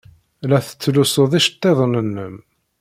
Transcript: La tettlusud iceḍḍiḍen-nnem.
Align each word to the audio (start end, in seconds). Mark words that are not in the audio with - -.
La 0.49 0.57
tettlusud 0.65 1.31
iceḍḍiḍen-nnem. 1.39 2.35